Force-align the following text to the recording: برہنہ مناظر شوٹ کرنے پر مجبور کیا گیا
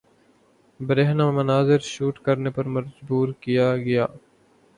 برہنہ 0.79 1.29
مناظر 1.31 1.79
شوٹ 1.85 2.19
کرنے 2.19 2.49
پر 2.49 2.65
مجبور 2.67 3.27
کیا 3.41 3.75
گیا 3.77 4.05